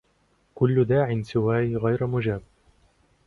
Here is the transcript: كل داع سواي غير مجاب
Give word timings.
كل 0.55 0.83
داع 0.85 1.21
سواي 1.21 1.75
غير 1.75 2.07
مجاب 2.07 2.41